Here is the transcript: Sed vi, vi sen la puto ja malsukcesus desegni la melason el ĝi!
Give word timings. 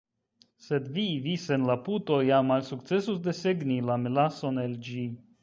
Sed 0.67 0.87
vi, 0.95 1.03
vi 1.25 1.35
sen 1.43 1.67
la 1.71 1.75
puto 1.89 2.17
ja 2.29 2.41
malsukcesus 2.47 3.21
desegni 3.29 3.79
la 3.93 4.01
melason 4.09 4.61
el 4.65 4.77
ĝi! 4.91 5.07